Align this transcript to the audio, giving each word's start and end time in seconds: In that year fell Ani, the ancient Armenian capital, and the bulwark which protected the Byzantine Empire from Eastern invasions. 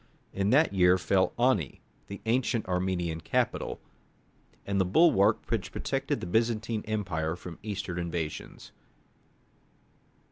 In 0.33 0.49
that 0.49 0.73
year 0.73 0.97
fell 0.97 1.31
Ani, 1.37 1.79
the 2.07 2.21
ancient 2.25 2.65
Armenian 2.67 3.21
capital, 3.21 3.79
and 4.65 4.81
the 4.81 4.83
bulwark 4.83 5.45
which 5.51 5.71
protected 5.71 6.21
the 6.21 6.25
Byzantine 6.25 6.81
Empire 6.87 7.35
from 7.35 7.59
Eastern 7.61 7.99
invasions. 7.99 8.71